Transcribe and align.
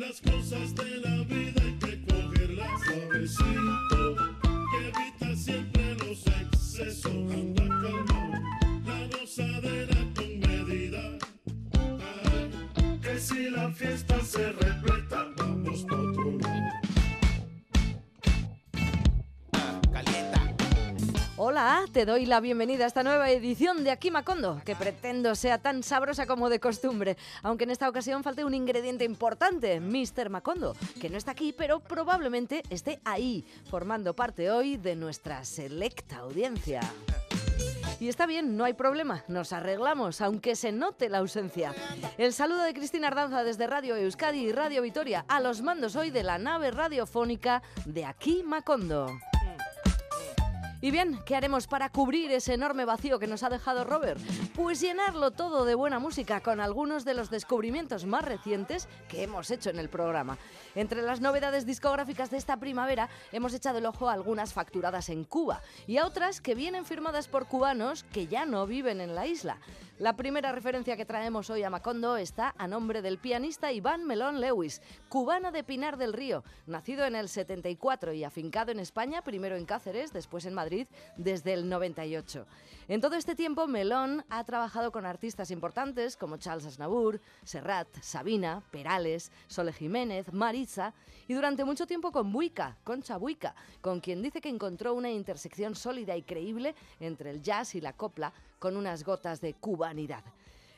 Las 0.00 0.18
cosas 0.22 0.74
de 0.76 0.96
la 0.96 1.22
vida 1.24 1.60
hay 1.62 1.74
que 1.78 2.06
cogerlas 2.06 2.80
suavecito, 2.86 4.16
que 4.70 4.88
evita 4.88 5.36
siempre 5.36 5.94
los 5.96 6.26
excesos. 6.26 7.12
Anda 7.12 7.68
calmado, 7.68 8.40
la 8.86 9.08
gozadera 9.14 9.98
con 10.16 10.40
medida. 10.40 11.18
Que 13.02 13.20
si 13.20 13.50
la 13.50 13.70
fiesta 13.72 14.24
se 14.24 14.52
repleta, 14.52 15.09
Te 21.88 22.04
doy 22.04 22.24
la 22.24 22.38
bienvenida 22.38 22.84
a 22.84 22.86
esta 22.86 23.02
nueva 23.02 23.30
edición 23.30 23.82
de 23.82 23.90
Aquí 23.90 24.12
Macondo, 24.12 24.60
que 24.64 24.76
pretendo 24.76 25.34
sea 25.34 25.58
tan 25.58 25.82
sabrosa 25.82 26.26
como 26.26 26.48
de 26.48 26.60
costumbre, 26.60 27.16
aunque 27.42 27.64
en 27.64 27.70
esta 27.70 27.88
ocasión 27.88 28.22
falte 28.22 28.44
un 28.44 28.54
ingrediente 28.54 29.04
importante, 29.04 29.80
Mr. 29.80 30.30
Macondo, 30.30 30.76
que 31.00 31.10
no 31.10 31.18
está 31.18 31.32
aquí, 31.32 31.52
pero 31.52 31.80
probablemente 31.80 32.62
esté 32.70 33.00
ahí, 33.04 33.44
formando 33.68 34.14
parte 34.14 34.52
hoy 34.52 34.76
de 34.76 34.94
nuestra 34.94 35.44
selecta 35.44 36.18
audiencia. 36.18 36.80
Y 37.98 38.08
está 38.08 38.26
bien, 38.26 38.56
no 38.56 38.64
hay 38.64 38.74
problema, 38.74 39.24
nos 39.26 39.52
arreglamos, 39.52 40.20
aunque 40.20 40.54
se 40.54 40.70
note 40.70 41.08
la 41.08 41.18
ausencia. 41.18 41.74
El 42.18 42.32
saludo 42.32 42.62
de 42.62 42.74
Cristina 42.74 43.08
Ardanza 43.08 43.42
desde 43.42 43.66
Radio 43.66 43.96
Euskadi 43.96 44.38
y 44.46 44.52
Radio 44.52 44.82
Vitoria, 44.82 45.24
a 45.26 45.40
los 45.40 45.60
mandos 45.62 45.96
hoy 45.96 46.10
de 46.10 46.22
la 46.22 46.38
nave 46.38 46.70
radiofónica 46.70 47.62
de 47.84 48.04
Aquí 48.04 48.44
Macondo. 48.44 49.18
Y 50.82 50.90
bien, 50.92 51.20
¿qué 51.26 51.36
haremos 51.36 51.66
para 51.66 51.90
cubrir 51.90 52.32
ese 52.32 52.54
enorme 52.54 52.86
vacío 52.86 53.18
que 53.18 53.26
nos 53.26 53.42
ha 53.42 53.50
dejado 53.50 53.84
Robert? 53.84 54.18
Pues 54.54 54.80
llenarlo 54.80 55.30
todo 55.30 55.66
de 55.66 55.74
buena 55.74 55.98
música 55.98 56.40
con 56.40 56.58
algunos 56.58 57.04
de 57.04 57.12
los 57.12 57.28
descubrimientos 57.28 58.06
más 58.06 58.24
recientes 58.24 58.88
que 59.06 59.22
hemos 59.22 59.50
hecho 59.50 59.68
en 59.68 59.78
el 59.78 59.90
programa. 59.90 60.38
Entre 60.74 61.02
las 61.02 61.20
novedades 61.20 61.66
discográficas 61.66 62.30
de 62.30 62.38
esta 62.38 62.56
primavera 62.56 63.10
hemos 63.30 63.52
echado 63.52 63.76
el 63.76 63.84
ojo 63.84 64.08
a 64.08 64.14
algunas 64.14 64.54
facturadas 64.54 65.10
en 65.10 65.24
Cuba 65.24 65.60
y 65.86 65.98
a 65.98 66.06
otras 66.06 66.40
que 66.40 66.54
vienen 66.54 66.86
firmadas 66.86 67.28
por 67.28 67.46
cubanos 67.46 68.04
que 68.04 68.26
ya 68.26 68.46
no 68.46 68.66
viven 68.66 69.02
en 69.02 69.14
la 69.14 69.26
isla. 69.26 69.58
La 69.98 70.16
primera 70.16 70.50
referencia 70.50 70.96
que 70.96 71.04
traemos 71.04 71.50
hoy 71.50 71.62
a 71.62 71.68
Macondo 71.68 72.16
está 72.16 72.54
a 72.56 72.66
nombre 72.66 73.02
del 73.02 73.18
pianista 73.18 73.70
Iván 73.70 74.06
Melón 74.06 74.40
Lewis, 74.40 74.80
cubano 75.10 75.52
de 75.52 75.62
Pinar 75.62 75.98
del 75.98 76.14
Río, 76.14 76.42
nacido 76.66 77.04
en 77.04 77.16
el 77.16 77.28
74 77.28 78.14
y 78.14 78.24
afincado 78.24 78.72
en 78.72 78.80
España, 78.80 79.20
primero 79.20 79.56
en 79.56 79.66
Cáceres, 79.66 80.14
después 80.14 80.46
en 80.46 80.54
Madrid, 80.54 80.69
desde 81.16 81.52
el 81.52 81.68
98. 81.68 82.46
En 82.88 83.00
todo 83.00 83.14
este 83.14 83.36
tiempo, 83.36 83.68
Melón 83.68 84.24
ha 84.30 84.42
trabajado 84.42 84.90
con 84.90 85.06
artistas 85.06 85.50
importantes 85.52 86.16
como 86.16 86.38
Charles 86.38 86.66
Aznavour, 86.66 87.20
Serrat, 87.44 87.86
Sabina, 88.00 88.62
Perales, 88.72 89.30
Sole 89.46 89.72
Jiménez, 89.72 90.32
Maritza 90.32 90.92
y 91.28 91.34
durante 91.34 91.64
mucho 91.64 91.86
tiempo 91.86 92.10
con 92.10 92.32
Buica, 92.32 92.76
Concha 92.82 93.16
Buica, 93.16 93.54
con 93.80 94.00
quien 94.00 94.22
dice 94.22 94.40
que 94.40 94.48
encontró 94.48 94.94
una 94.94 95.10
intersección 95.10 95.76
sólida 95.76 96.16
y 96.16 96.22
creíble 96.22 96.74
entre 96.98 97.30
el 97.30 97.42
jazz 97.42 97.76
y 97.76 97.80
la 97.80 97.92
copla 97.92 98.32
con 98.58 98.76
unas 98.76 99.04
gotas 99.04 99.40
de 99.40 99.54
cubanidad. 99.54 100.24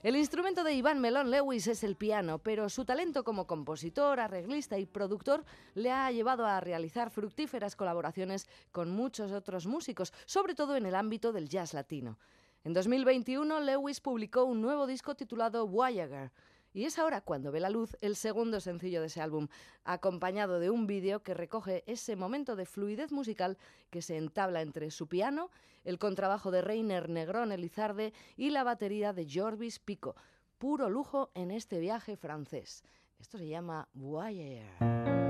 El 0.03 0.17
instrumento 0.17 0.65
de 0.65 0.75
Iván 0.75 1.01
Melón 1.01 1.31
Lewis 1.31 1.69
es 1.69 1.85
el 1.85 1.95
piano, 1.95 2.41
pero 2.41 2.69
su 2.69 2.85
talento 2.85 3.23
como 3.23 3.47
compositor, 3.47 4.19
arreglista 4.19 4.77
y 4.77 4.85
productor 4.85 5.45
le 5.75 5.93
ha 5.93 6.11
llevado 6.11 6.45
a 6.45 6.59
realizar 6.59 7.11
fructíferas 7.11 7.77
colaboraciones 7.77 8.49
con 8.73 8.91
muchos 8.91 9.31
otros 9.31 9.69
músicos, 9.69 10.13
sobre 10.27 10.57
todo 10.57 10.75
en 10.75 10.87
el 10.87 10.97
ámbito 10.97 11.33
del 11.33 11.49
jazz 11.49 11.73
latino. 11.73 12.19
En 12.65 12.73
2021, 12.73 13.61
Lewis 13.61 14.01
publicó 14.01 14.43
un 14.43 14.61
nuevo 14.61 14.89
disco 14.89 15.15
titulado 15.15 15.69
Voyager. 15.69 16.33
Y 16.73 16.85
es 16.85 16.99
ahora 16.99 17.21
cuando 17.21 17.53
ve 17.53 17.61
la 17.61 17.71
luz 17.71 17.97
el 18.01 18.17
segundo 18.17 18.61
sencillo 18.61 19.01
de 19.01 19.09
ese 19.09 19.21
álbum, 19.21 19.49
acompañado 19.85 20.59
de 20.59 20.71
un 20.71 20.87
vídeo 20.87 21.23
que 21.23 21.35
recoge 21.35 21.85
ese 21.87 22.17
momento 22.17 22.57
de 22.57 22.67
fluidez 22.67 23.13
musical 23.13 23.59
que 23.91 24.03
se 24.03 24.17
entabla 24.17 24.63
entre 24.63 24.91
su 24.91 25.07
piano, 25.07 25.51
el 25.85 25.99
contrabajo 25.99 26.51
de 26.51 26.63
Reiner 26.63 27.09
Negrón 27.09 27.53
Elizarde 27.53 28.13
y 28.37 28.51
la 28.51 28.65
batería 28.65 29.13
de 29.13 29.27
Jorvis 29.31 29.79
Pico. 29.79 30.17
Puro 30.59 30.89
lujo 30.89 31.31
en 31.35 31.51
este 31.51 31.79
viaje 31.81 32.17
francés. 32.17 32.85
Esto 33.19 33.39
se 33.39 33.49
llama 33.49 33.89
Voyager. 33.93 35.22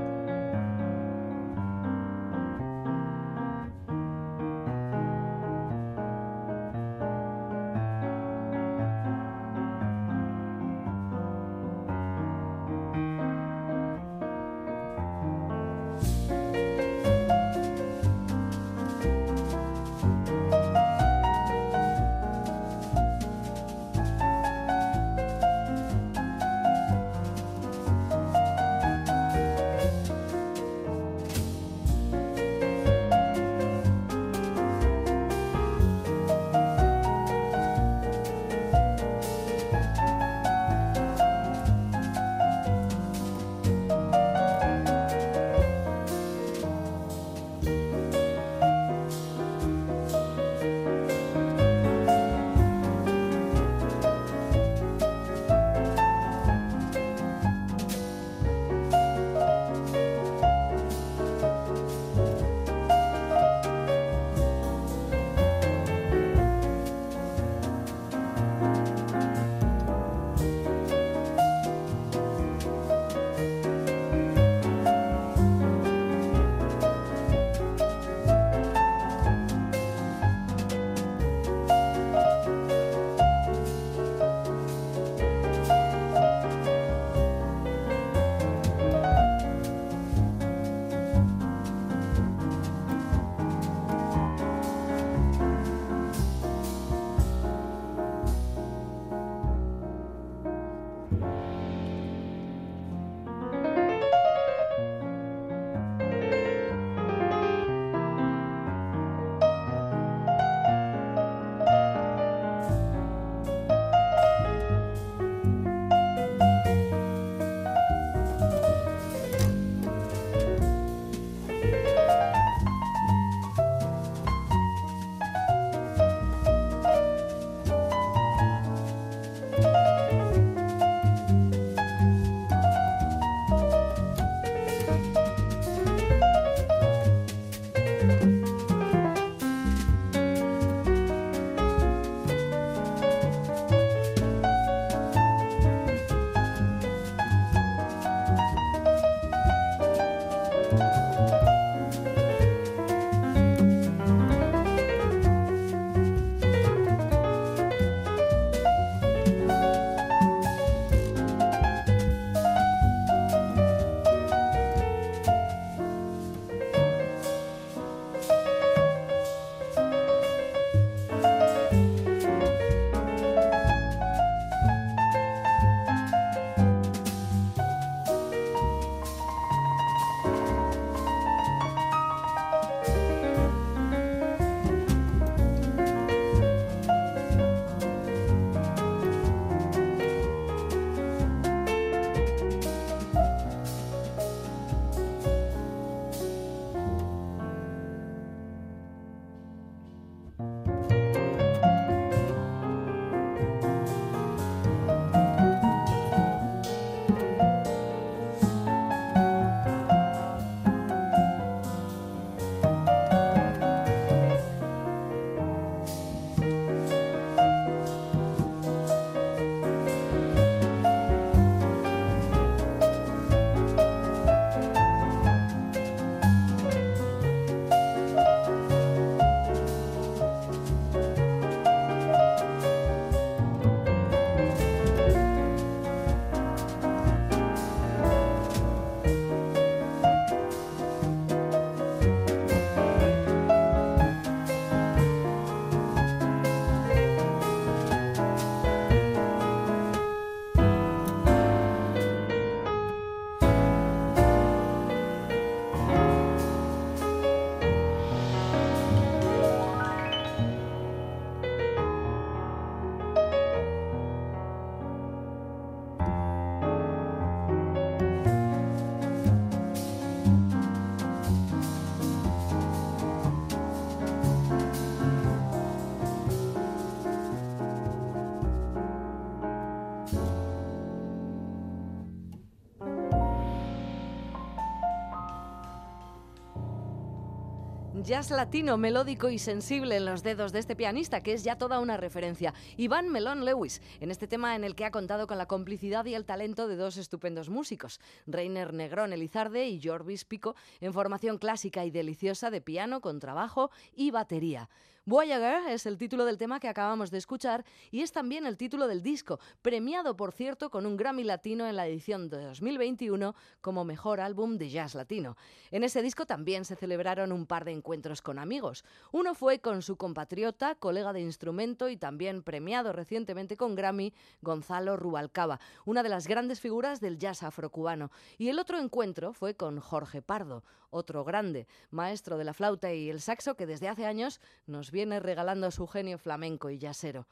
Jazz 288.04 288.32
latino, 288.32 288.76
melódico 288.78 289.31
y 289.31 289.38
sensible 289.38 289.96
en 289.96 290.04
los 290.04 290.25
dedos 290.25 290.50
de 290.50 290.58
este 290.58 290.75
pianista, 290.75 291.22
que 291.22 291.34
es 291.34 291.44
ya 291.44 291.56
toda 291.56 291.78
una 291.78 291.96
referencia. 291.96 292.52
Iván 292.76 293.08
Melón 293.10 293.44
Lewis, 293.44 293.81
en 294.00 294.10
este 294.10 294.26
tema 294.26 294.56
en 294.56 294.64
el 294.64 294.75
que 294.75 294.84
ha 294.84 294.90
contado 294.90 295.28
con 295.28 295.38
la 295.38 295.46
complicidad 295.46 296.04
y 296.06 296.14
el 296.14 296.25
talento 296.25 296.66
de 296.66 296.75
dos 296.75 296.96
estupendos 296.96 297.49
músicos, 297.49 298.00
Reiner 298.26 298.75
Negrón 298.75 299.12
Elizarde 299.12 299.69
y 299.69 299.81
Jorvis 299.81 300.25
Pico, 300.25 300.56
en 300.81 300.93
formación 300.93 301.38
clásica 301.38 301.84
y 301.84 301.93
deliciosa 301.93 302.50
de 302.50 302.60
piano, 302.60 303.00
contrabajo 303.00 303.70
y 303.94 304.10
batería. 304.10 304.69
Voyager 305.04 305.69
es 305.69 305.84
el 305.87 305.99
título 305.99 306.25
del 306.25 306.38
tema 306.38 306.60
que 306.60 306.69
acabamos 306.69 307.10
de 307.10 307.19
escuchar 307.19 307.64
y 307.90 308.02
es 308.02 308.12
también 308.12 308.46
el 308.46 308.56
título 308.56 308.87
del 308.87 309.02
disco, 309.02 309.40
premiado 309.60 310.16
por 310.16 310.31
cierto 310.31 310.70
con 310.70 310.87
un 310.87 310.96
Grammy 310.96 311.25
Latino 311.25 311.66
en 311.66 311.75
la 311.75 311.88
edición 311.88 312.28
de 312.28 312.40
2021 312.44 313.34
como 313.60 313.84
mejor 313.84 314.20
álbum 314.20 314.58
de 314.58 314.70
jazz 314.70 314.94
latino. 314.94 315.37
En 315.72 315.82
ese 315.82 316.02
disco 316.02 316.25
también 316.25 316.64
se 316.64 316.76
celebraron 316.76 317.32
un 317.32 317.46
par 317.46 317.64
de 317.64 317.72
encuentros 317.72 318.22
con 318.22 318.38
amigos. 318.38 318.84
Uno 319.10 319.34
fue 319.34 319.58
con 319.58 319.82
su 319.82 319.96
compatriota, 319.96 320.76
colega 320.76 321.12
de 321.12 321.20
instrumento 321.20 321.88
y 321.88 321.96
también 321.96 322.44
premiado 322.44 322.93
recientemente 322.93 323.56
con 323.56 323.75
Grammy, 323.75 324.14
Gonzalo 324.40 324.96
Rubalcaba, 324.96 325.58
una 325.84 326.04
de 326.04 326.10
las 326.10 326.28
grandes 326.28 326.60
figuras 326.60 327.00
del 327.00 327.19
jazz 327.19 327.43
afrocubano. 327.43 328.12
Y 328.38 328.50
el 328.50 328.60
otro 328.60 328.78
encuentro 328.78 329.32
fue 329.32 329.56
con 329.56 329.81
Jorge 329.81 330.22
Pardo, 330.22 330.62
otro 330.92 331.24
grande, 331.24 331.66
maestro 331.90 332.38
de 332.38 332.44
la 332.44 332.54
flauta 332.54 332.92
y 332.92 333.10
el 333.10 333.20
saxo 333.20 333.56
que 333.56 333.66
desde 333.66 333.88
hace 333.88 334.06
años 334.06 334.40
nos 334.66 334.92
viene 334.92 335.18
regalando 335.18 335.70
su 335.72 335.88
genio 335.88 336.18
flamenco 336.18 336.70
y 336.70 336.78
yasero. 336.78 337.26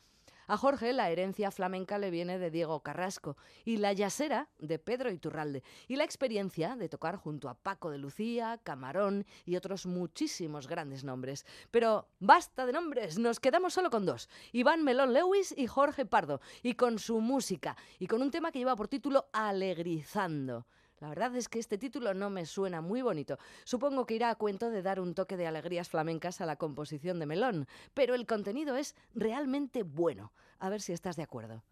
A 0.50 0.56
Jorge 0.56 0.92
la 0.92 1.08
herencia 1.10 1.52
flamenca 1.52 1.96
le 1.96 2.10
viene 2.10 2.36
de 2.40 2.50
Diego 2.50 2.80
Carrasco 2.80 3.36
y 3.64 3.76
la 3.76 3.92
yasera 3.92 4.48
de 4.58 4.80
Pedro 4.80 5.12
Iturralde 5.12 5.62
y 5.86 5.94
la 5.94 6.02
experiencia 6.02 6.74
de 6.74 6.88
tocar 6.88 7.14
junto 7.14 7.48
a 7.48 7.54
Paco 7.54 7.88
de 7.88 7.98
Lucía, 7.98 8.58
Camarón 8.64 9.26
y 9.44 9.54
otros 9.54 9.86
muchísimos 9.86 10.66
grandes 10.66 11.04
nombres. 11.04 11.46
Pero 11.70 12.08
basta 12.18 12.66
de 12.66 12.72
nombres, 12.72 13.16
nos 13.16 13.38
quedamos 13.38 13.74
solo 13.74 13.90
con 13.90 14.04
dos, 14.04 14.28
Iván 14.50 14.82
Melón 14.82 15.12
Lewis 15.12 15.54
y 15.56 15.68
Jorge 15.68 16.04
Pardo, 16.04 16.40
y 16.64 16.74
con 16.74 16.98
su 16.98 17.20
música 17.20 17.76
y 18.00 18.08
con 18.08 18.20
un 18.20 18.32
tema 18.32 18.50
que 18.50 18.58
lleva 18.58 18.74
por 18.74 18.88
título 18.88 19.28
Alegrizando. 19.32 20.66
La 21.00 21.08
verdad 21.08 21.34
es 21.34 21.48
que 21.48 21.58
este 21.58 21.78
título 21.78 22.12
no 22.12 22.28
me 22.28 22.44
suena 22.44 22.82
muy 22.82 23.00
bonito. 23.00 23.38
Supongo 23.64 24.04
que 24.04 24.14
irá 24.14 24.28
a 24.28 24.34
cuento 24.34 24.70
de 24.70 24.82
dar 24.82 25.00
un 25.00 25.14
toque 25.14 25.38
de 25.38 25.46
alegrías 25.46 25.88
flamencas 25.88 26.42
a 26.42 26.46
la 26.46 26.56
composición 26.56 27.18
de 27.18 27.26
Melón, 27.26 27.66
pero 27.94 28.14
el 28.14 28.26
contenido 28.26 28.76
es 28.76 28.94
realmente 29.14 29.82
bueno. 29.82 30.32
A 30.58 30.68
ver 30.68 30.82
si 30.82 30.92
estás 30.92 31.16
de 31.16 31.22
acuerdo. 31.22 31.62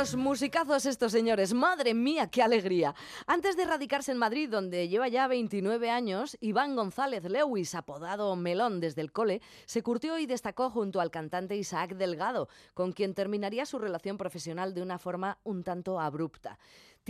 Unos 0.00 0.16
musicazos 0.16 0.86
estos 0.86 1.12
señores, 1.12 1.52
madre 1.52 1.92
mía, 1.92 2.30
qué 2.30 2.42
alegría. 2.42 2.94
Antes 3.26 3.54
de 3.54 3.66
radicarse 3.66 4.10
en 4.12 4.16
Madrid, 4.16 4.48
donde 4.48 4.88
lleva 4.88 5.08
ya 5.08 5.28
29 5.28 5.90
años, 5.90 6.38
Iván 6.40 6.74
González 6.74 7.22
Lewis, 7.24 7.74
apodado 7.74 8.34
Melón 8.34 8.80
desde 8.80 9.02
el 9.02 9.12
cole, 9.12 9.42
se 9.66 9.82
curtió 9.82 10.18
y 10.18 10.24
destacó 10.24 10.70
junto 10.70 11.02
al 11.02 11.10
cantante 11.10 11.54
Isaac 11.54 11.96
Delgado, 11.96 12.48
con 12.72 12.92
quien 12.92 13.12
terminaría 13.12 13.66
su 13.66 13.78
relación 13.78 14.16
profesional 14.16 14.72
de 14.72 14.80
una 14.80 14.98
forma 14.98 15.36
un 15.44 15.64
tanto 15.64 16.00
abrupta. 16.00 16.58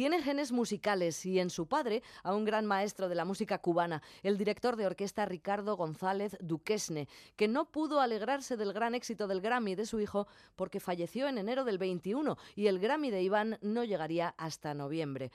Tiene 0.00 0.23
genes 0.23 0.50
musicales 0.50 1.26
y 1.26 1.40
en 1.40 1.50
su 1.50 1.66
padre 1.66 2.02
a 2.23 2.35
un 2.35 2.47
gran 2.47 2.64
maestro 2.64 3.11
de 3.11 3.14
la 3.14 3.26
música 3.26 3.59
cubana, 3.59 4.00
el 4.23 4.38
director 4.38 4.76
de 4.76 4.87
orquesta 4.87 5.26
Ricardo 5.26 5.76
González 5.76 6.38
Duquesne, 6.40 7.07
que 7.37 7.49
no 7.49 7.71
pudo 7.71 8.00
alegrarse 8.00 8.57
del 8.57 8.73
gran 8.73 8.95
éxito 8.95 9.28
del 9.28 9.42
Grammy 9.42 9.75
de 9.75 9.85
su 9.85 10.00
hijo 10.00 10.26
porque 10.57 10.80
falleció 10.80 11.28
en 11.28 11.37
enero 11.37 11.64
del 11.64 11.76
21 11.76 12.38
y 12.57 12.69
el 12.69 12.78
Grammy 12.78 13.11
de 13.11 13.23
Iván 13.23 13.59
no 13.61 13.85
llegaría 13.85 14.35
hasta 14.38 14.73
noviembre. 14.73 15.30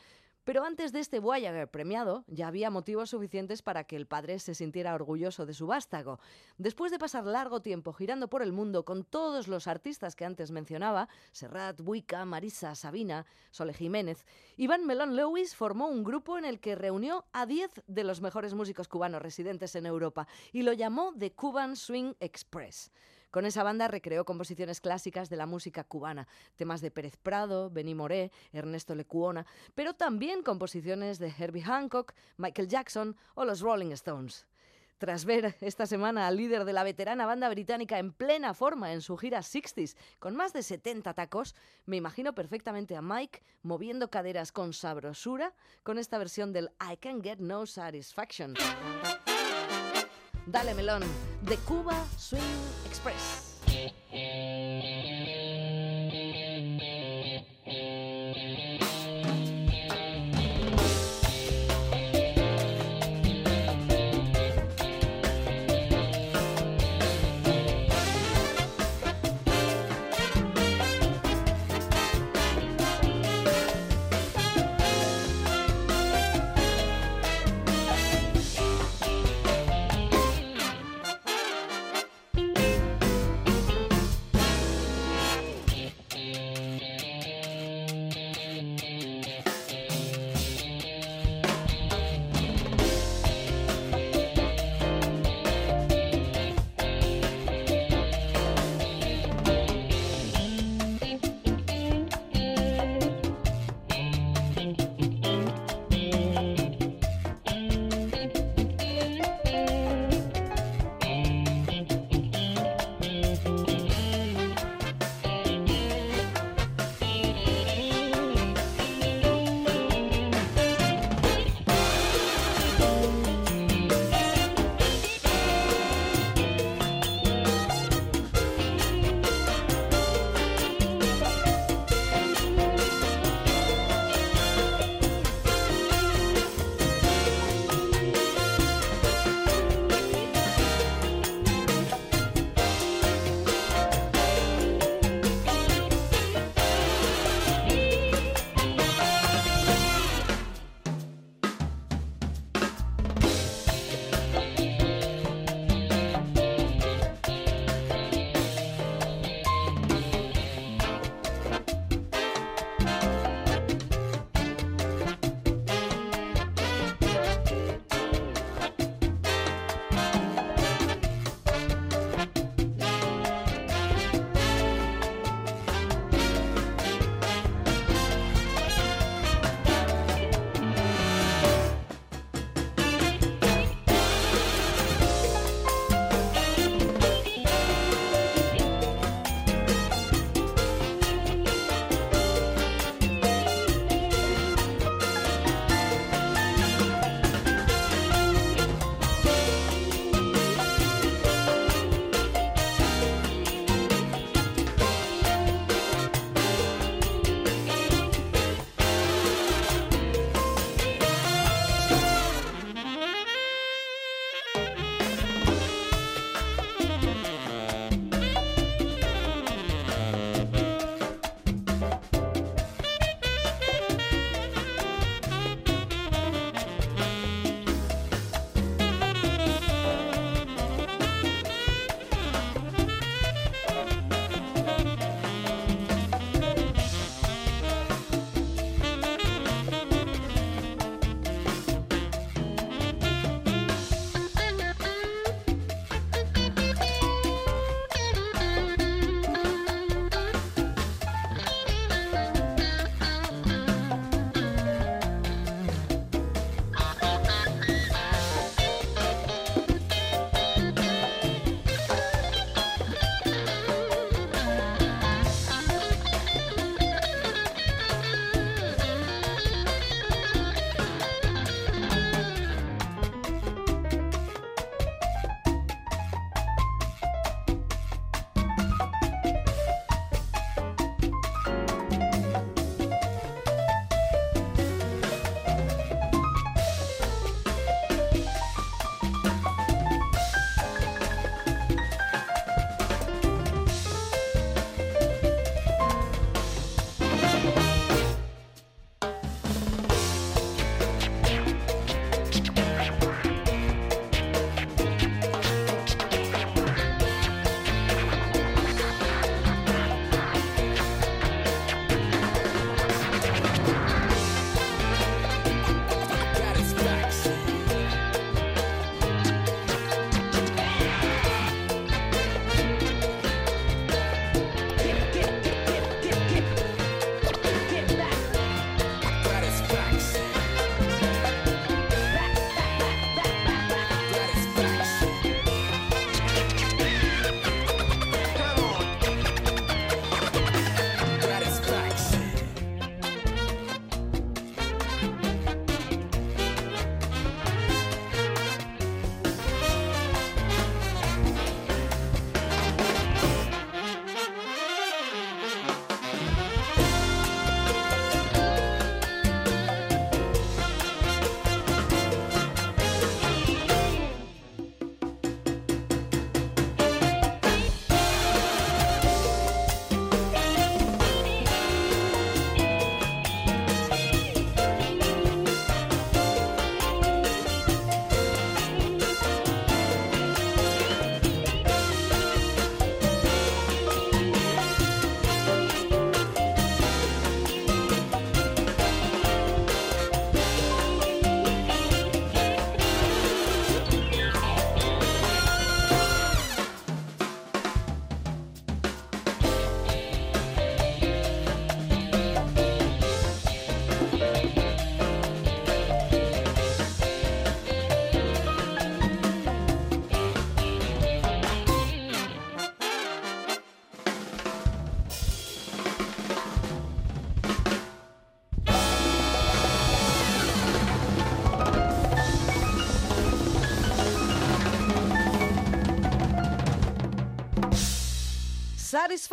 Pero 0.45 0.63
antes 0.63 0.93
de 0.93 0.99
este 0.99 1.19
Voyager 1.19 1.67
premiado, 1.67 2.23
ya 2.27 2.47
había 2.47 2.69
motivos 2.69 3.09
suficientes 3.09 3.63
para 3.63 3.83
que 3.83 3.95
el 3.95 4.05
padre 4.05 4.37
se 4.37 4.53
sintiera 4.53 4.93
orgulloso 4.93 5.47
de 5.47 5.55
su 5.55 5.65
vástago. 5.65 6.19
Después 6.59 6.91
de 6.91 6.99
pasar 6.99 7.25
largo 7.25 7.63
tiempo 7.63 7.93
girando 7.93 8.29
por 8.29 8.43
el 8.43 8.53
mundo 8.53 8.85
con 8.85 9.03
todos 9.03 9.47
los 9.47 9.65
artistas 9.67 10.15
que 10.15 10.23
antes 10.23 10.51
mencionaba, 10.51 11.09
Serrat, 11.31 11.81
Buica, 11.81 12.23
Marisa, 12.25 12.75
Sabina, 12.75 13.25
Sole 13.49 13.73
Jiménez, 13.73 14.23
Iván 14.55 14.85
Melón 14.85 15.15
Lewis 15.15 15.55
formó 15.55 15.87
un 15.87 16.03
grupo 16.03 16.37
en 16.37 16.45
el 16.45 16.59
que 16.59 16.75
reunió 16.75 17.25
a 17.33 17.47
10 17.47 17.83
de 17.87 18.03
los 18.03 18.21
mejores 18.21 18.53
músicos 18.53 18.87
cubanos 18.87 19.23
residentes 19.23 19.75
en 19.75 19.87
Europa 19.87 20.27
y 20.53 20.61
lo 20.61 20.73
llamó 20.73 21.11
The 21.17 21.33
Cuban 21.33 21.75
Swing 21.75 22.13
Express. 22.19 22.91
Con 23.35 23.45
esa 23.45 23.63
banda 23.63 23.89
recreó 23.89 24.23
composiciones 24.23 24.79
clásicas 24.79 25.29
de 25.29 25.35
la 25.35 25.45
música 25.45 25.83
cubana, 25.83 26.25
temas 26.55 26.79
de 26.79 26.89
Pérez 26.89 27.17
Prado, 27.17 27.69
Benny 27.69 27.93
Moré, 27.93 28.31
Ernesto 28.53 28.95
Lecuona, 28.95 29.45
pero 29.73 29.93
también 29.93 30.41
composiciones 30.41 31.19
de 31.19 31.33
Herbie 31.37 31.61
Hancock, 31.61 32.13
Michael 32.37 32.69
Jackson 32.69 33.17
o 33.33 33.43
los 33.43 33.59
Rolling 33.59 33.91
Stones. 33.91 34.47
Tras 34.99 35.25
ver 35.25 35.53
esta 35.59 35.85
semana 35.85 36.27
al 36.27 36.37
líder 36.37 36.63
de 36.63 36.71
la 36.71 36.85
veterana 36.85 37.25
banda 37.25 37.49
británica 37.49 37.99
en 37.99 38.13
plena 38.13 38.53
forma 38.53 38.93
en 38.93 39.01
su 39.01 39.17
gira 39.17 39.39
60s, 39.39 39.97
con 40.17 40.37
más 40.37 40.53
de 40.53 40.63
70 40.63 41.13
tacos, 41.13 41.55
me 41.85 41.97
imagino 41.97 42.33
perfectamente 42.33 42.95
a 42.95 43.01
Mike 43.01 43.43
moviendo 43.63 44.09
caderas 44.09 44.53
con 44.53 44.71
sabrosura 44.71 45.53
con 45.83 45.97
esta 45.97 46.17
versión 46.17 46.53
del 46.53 46.71
I 46.79 46.95
Can 46.95 47.21
Get 47.21 47.39
No 47.39 47.65
Satisfaction. 47.65 48.53
Dale 50.47 50.75
melón, 50.75 51.01
de 51.41 51.57
Cuba 51.57 52.05
Swing 52.17 52.41
Express. 52.85 53.61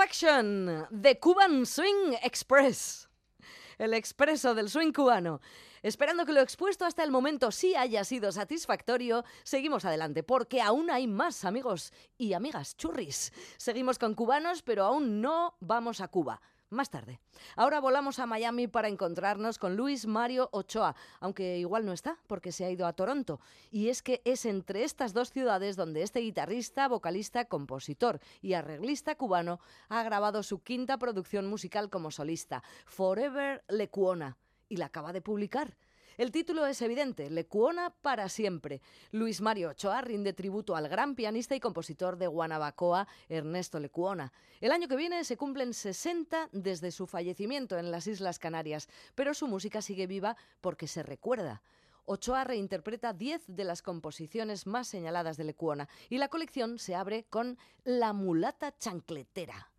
Satisfaction, 0.03 0.89
Cuban 1.21 1.65
Swing 1.65 2.15
Express. 2.25 3.09
El 3.79 3.95
expreso 3.95 4.53
del 4.53 4.69
swing 4.69 4.93
cubano. 4.93 5.41
Esperando 5.81 6.27
que 6.27 6.33
lo 6.33 6.41
expuesto 6.41 6.85
hasta 6.85 7.05
el 7.05 7.13
momento 7.13 7.53
sí 7.53 7.77
haya 7.77 8.03
sido 8.03 8.33
satisfactorio, 8.33 9.25
seguimos 9.45 9.85
adelante, 9.85 10.25
porque 10.25 10.61
aún 10.61 10.91
hay 10.91 11.07
más 11.07 11.45
amigos 11.45 11.93
y 12.19 12.33
amigas 12.33 12.77
churris. 12.77 13.33
Seguimos 13.59 14.01
con 14.01 14.17
cubanos, 14.17 14.63
pero 14.63 14.85
aún 14.85 15.21
no 15.21 15.57
vamos 15.61 16.01
a 16.01 16.09
Cuba 16.09 16.41
más 16.73 16.91
tarde. 16.91 17.21
Ahora 17.57 17.81
volamos 17.81 18.19
a 18.19 18.27
Miami 18.27 18.67
para 18.67 18.89
encontrarnos 18.89 19.59
con 19.59 19.77
Luis 19.77 20.07
Mario 20.07 20.49
Ochoa, 20.53 20.97
aunque 21.21 21.59
igual 21.59 21.87
no 21.87 21.93
está 21.93 22.19
porque 22.27 22.53
se 22.53 22.65
ha 22.65 22.71
ido 22.71 22.87
a 22.87 22.93
Toronto. 22.93 23.41
Y 23.71 23.89
es 23.89 24.03
que 24.03 24.23
es 24.25 24.45
entre 24.45 24.85
estas 24.85 25.13
dos 25.13 25.31
ciudades 25.31 25.77
donde 25.77 26.03
este 26.03 26.21
guitarrista, 26.21 26.89
vocalista, 26.89 27.45
compositor 27.45 28.21
y 28.41 28.55
arreglista 28.55 29.15
cubano 29.15 29.61
ha 29.89 30.03
grabado 30.03 30.43
su 30.43 30.63
quinta 30.63 30.99
producción 30.99 31.47
musical 31.47 31.91
como 31.91 32.11
solista, 32.11 32.63
Forever 32.87 33.65
Lecuona, 33.69 34.37
y 34.69 34.77
la 34.77 34.87
acaba 34.87 35.13
de 35.13 35.21
publicar. 35.21 35.77
El 36.19 36.31
título 36.31 36.67
es 36.67 36.83
evidente, 36.83 37.31
Lecuona 37.31 37.91
para 37.91 38.29
siempre. 38.29 38.83
Luis 39.11 39.41
Mario 39.41 39.71
Ochoa 39.71 40.03
rinde 40.03 40.33
tributo 40.33 40.77
al 40.77 40.89
gran 40.89 41.15
pianista 41.15 41.55
y 41.55 41.61
compositor 41.61 42.17
de 42.17 42.27
Guanabacoa, 42.27 43.09
Ernesto 43.29 43.81
Lecuona. 43.81 44.33
El 44.61 44.73
año 44.73 44.89
que 44.89 44.97
viene 44.97 45.25
se 45.25 45.37
cumplen 45.37 45.73
60 45.73 46.51
desde 46.53 46.91
su 46.91 47.07
fallecimiento 47.07 47.79
en 47.79 47.91
las 47.91 48.07
Islas 48.07 48.39
Canarias, 48.39 48.89
pero 49.15 49.33
su 49.35 49.47
música 49.47 49.81
sigue 49.81 50.07
viva 50.07 50.37
porque 50.61 50.87
se 50.87 51.03
recuerda. 51.03 51.63
Ochoa 52.05 52.45
reinterpreta 52.45 53.13
10 53.13 53.45
de 53.47 53.65
las 53.65 53.81
composiciones 53.81 54.67
más 54.67 54.89
señaladas 54.89 55.37
de 55.37 55.45
Lecuona 55.45 55.89
y 56.11 56.19
la 56.19 56.29
colección 56.29 56.79
se 56.79 56.95
abre 56.95 57.25
con 57.31 57.59
La 57.85 58.13
mulata 58.13 58.77
chancletera. 58.77 59.71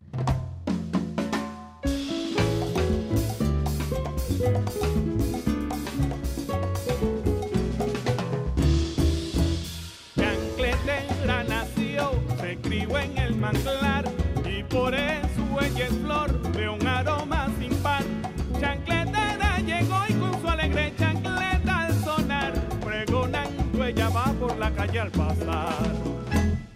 Calle 24.86 25.00
al 25.00 25.10
pasar. 25.10 25.84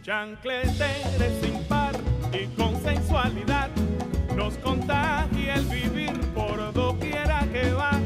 Chancletera 0.02 1.26
es 1.26 1.40
sin 1.42 1.62
par 1.64 1.94
y 2.32 2.46
con 2.56 2.80
sensualidad 2.82 3.68
nos 4.34 4.54
contagia 4.58 5.54
el 5.54 5.64
vivir 5.66 6.18
por 6.34 6.72
doquiera 6.72 7.46
que 7.52 7.70
va. 7.72 8.00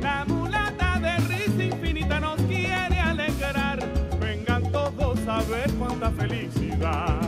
La 0.00 0.24
mulata 0.24 0.98
de 0.98 1.16
risa 1.28 1.64
infinita 1.64 2.18
nos 2.20 2.40
quiere 2.42 2.98
alegrar. 2.98 3.78
Vengan 4.20 4.62
todos 4.72 5.18
a 5.28 5.42
ver 5.42 5.70
cuánta 5.74 6.10
felicidad. 6.10 7.20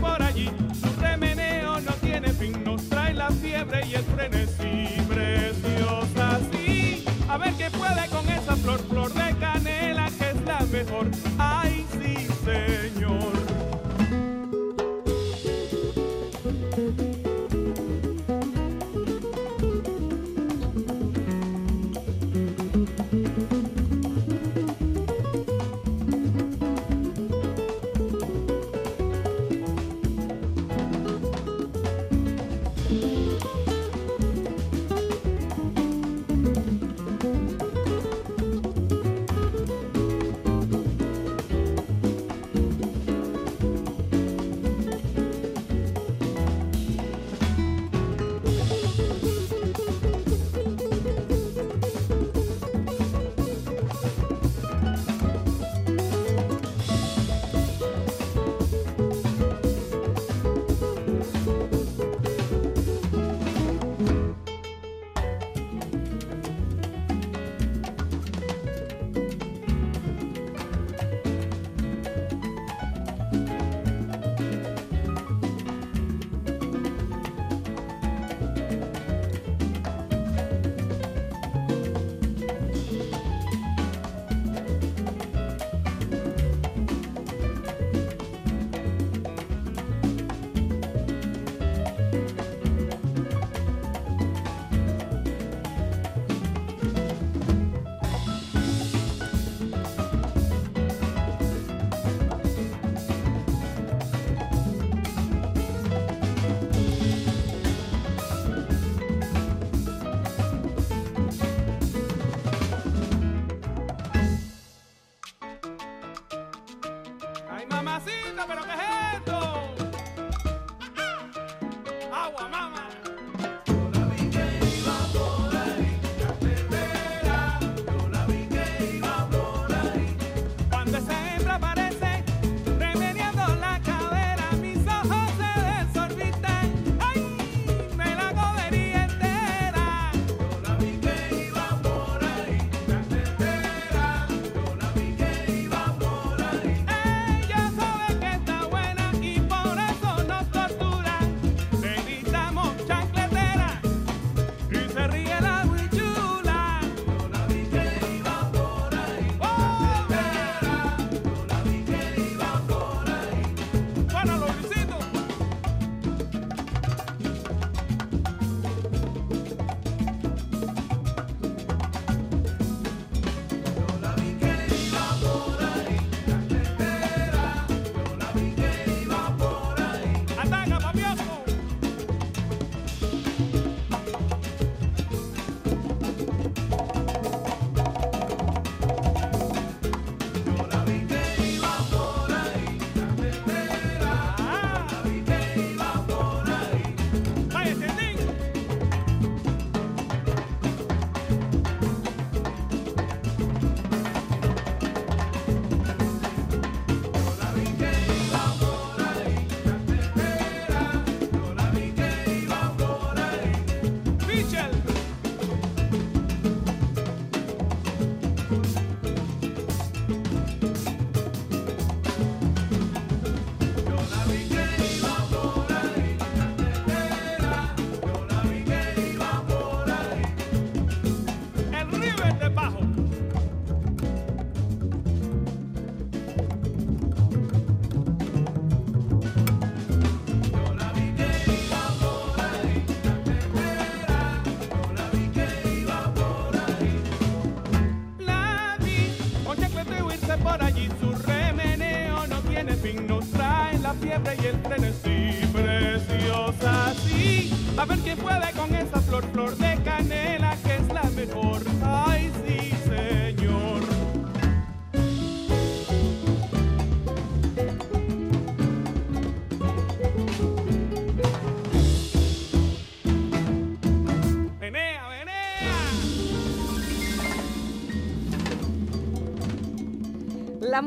por 0.00 0.22
allí. 0.22 0.48
Su 0.80 1.00
remeneo 1.00 1.80
no 1.80 1.92
tiene 1.94 2.28
fin, 2.28 2.62
nos 2.62 2.88
trae 2.88 3.12
la 3.12 3.28
fiebre 3.30 3.84
y 3.86 3.94
el 3.94 4.04
frenesí. 4.04 4.99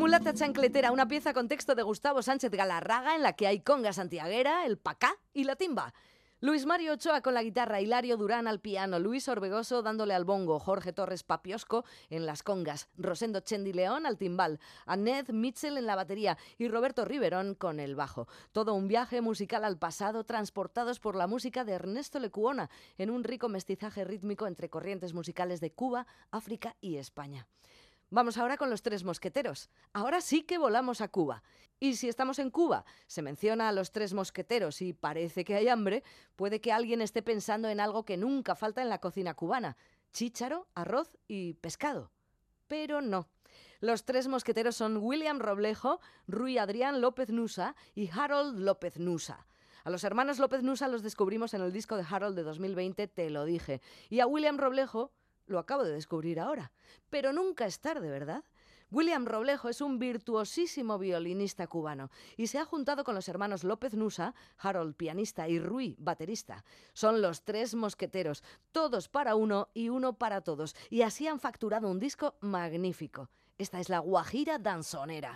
Mulata 0.03 0.33
chancletera, 0.33 0.91
una 0.91 1.07
pieza 1.07 1.33
con 1.33 1.47
texto 1.47 1.75
de 1.75 1.81
Gustavo 1.81 2.21
Sánchez 2.21 2.51
Galarraga 2.51 3.15
en 3.15 3.21
la 3.21 3.37
que 3.37 3.47
hay 3.47 3.61
conga 3.61 3.93
santiaguera, 3.93 4.65
el 4.65 4.77
pacá 4.77 5.15
y 5.31 5.45
la 5.45 5.55
timba. 5.55 5.93
Luis 6.41 6.65
Mario 6.65 6.91
Ochoa 6.91 7.21
con 7.21 7.33
la 7.33 7.41
guitarra, 7.41 7.79
Hilario 7.79 8.17
Durán 8.17 8.49
al 8.49 8.59
piano, 8.59 8.99
Luis 8.99 9.29
Orbegoso 9.29 9.81
dándole 9.81 10.13
al 10.13 10.25
bongo, 10.25 10.59
Jorge 10.59 10.91
Torres 10.91 11.23
Papiosco 11.23 11.85
en 12.09 12.25
las 12.25 12.43
congas, 12.43 12.89
Rosendo 12.97 13.39
Chendi 13.39 13.71
León 13.71 14.05
al 14.05 14.17
timbal, 14.17 14.59
Annette 14.85 15.31
Mitchell 15.31 15.77
en 15.77 15.85
la 15.85 15.95
batería 15.95 16.37
y 16.57 16.67
Roberto 16.67 17.05
Riverón 17.05 17.55
con 17.55 17.79
el 17.79 17.95
bajo. 17.95 18.27
Todo 18.51 18.73
un 18.73 18.89
viaje 18.89 19.21
musical 19.21 19.63
al 19.63 19.77
pasado 19.77 20.25
transportados 20.25 20.99
por 20.99 21.15
la 21.15 21.27
música 21.27 21.63
de 21.63 21.71
Ernesto 21.71 22.19
Lecuona 22.19 22.69
en 22.97 23.09
un 23.09 23.23
rico 23.23 23.47
mestizaje 23.47 24.03
rítmico 24.03 24.47
entre 24.47 24.69
corrientes 24.69 25.13
musicales 25.13 25.61
de 25.61 25.71
Cuba, 25.71 26.07
África 26.29 26.75
y 26.81 26.97
España. 26.97 27.47
Vamos 28.13 28.37
ahora 28.37 28.57
con 28.57 28.69
los 28.69 28.83
tres 28.83 29.03
mosqueteros. 29.03 29.71
Ahora 29.91 30.21
sí 30.21 30.43
que 30.43 30.59
volamos 30.59 31.01
a 31.01 31.07
Cuba. 31.07 31.41
Y 31.79 31.95
si 31.95 32.07
estamos 32.07 32.37
en 32.37 32.51
Cuba, 32.51 32.85
se 33.07 33.23
menciona 33.23 33.67
a 33.67 33.71
los 33.71 33.91
tres 33.91 34.13
mosqueteros 34.13 34.83
y 34.83 34.93
parece 34.93 35.43
que 35.43 35.55
hay 35.55 35.67
hambre, 35.67 36.03
puede 36.35 36.61
que 36.61 36.71
alguien 36.71 37.01
esté 37.01 37.23
pensando 37.23 37.69
en 37.69 37.79
algo 37.79 38.05
que 38.05 38.15
nunca 38.15 38.53
falta 38.53 38.83
en 38.83 38.89
la 38.89 38.99
cocina 38.99 39.33
cubana. 39.33 39.77
Chícharo, 40.11 40.67
arroz 40.75 41.17
y 41.27 41.55
pescado. 41.55 42.11
Pero 42.67 43.01
no. 43.01 43.29
Los 43.79 44.05
tres 44.05 44.27
mosqueteros 44.27 44.75
son 44.75 44.97
William 44.97 45.39
Roblejo, 45.39 45.99
Rui 46.27 46.59
Adrián 46.59 47.01
López 47.01 47.31
Nusa 47.31 47.75
y 47.95 48.11
Harold 48.11 48.59
López 48.59 48.99
Nusa. 48.99 49.47
A 49.85 49.89
los 49.89 50.03
hermanos 50.03 50.37
López 50.37 50.61
Nusa 50.61 50.87
los 50.87 51.01
descubrimos 51.01 51.55
en 51.55 51.63
el 51.63 51.73
disco 51.73 51.97
de 51.97 52.05
Harold 52.07 52.35
de 52.35 52.43
2020, 52.43 53.07
Te 53.07 53.31
lo 53.31 53.43
dije. 53.43 53.81
Y 54.11 54.19
a 54.19 54.27
William 54.27 54.59
Roblejo 54.59 55.11
lo 55.45 55.59
acabo 55.59 55.83
de 55.83 55.93
descubrir 55.93 56.39
ahora. 56.39 56.71
Pero 57.09 57.33
nunca 57.33 57.65
es 57.65 57.79
tarde, 57.79 58.09
¿verdad? 58.09 58.43
William 58.93 59.25
Roblejo 59.25 59.69
es 59.69 59.81
un 59.81 59.97
virtuosísimo 59.97 60.99
violinista 60.99 61.65
cubano 61.65 62.11
y 62.37 62.45
se 62.45 62.59
ha 62.59 62.65
juntado 62.65 63.03
con 63.03 63.15
los 63.15 63.27
hermanos 63.27 63.63
López 63.63 63.95
Nusa, 63.95 64.35
Harold 64.59 64.95
pianista 64.95 65.49
y 65.49 65.59
Rui 65.59 65.95
baterista. 65.97 66.63
Son 66.93 67.19
los 67.19 67.43
tres 67.43 67.73
mosqueteros, 67.73 68.43
todos 68.71 69.09
para 69.09 69.33
uno 69.35 69.69
y 69.73 69.89
uno 69.89 70.13
para 70.13 70.41
todos, 70.41 70.75
y 70.91 71.01
así 71.01 71.27
han 71.27 71.39
facturado 71.39 71.89
un 71.89 71.99
disco 71.99 72.35
magnífico. 72.41 73.31
Esta 73.57 73.79
es 73.79 73.89
la 73.89 73.97
Guajira 73.97 74.59
Danzonera. 74.59 75.33